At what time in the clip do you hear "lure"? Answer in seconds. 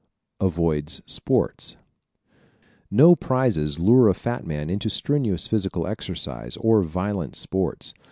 3.77-4.09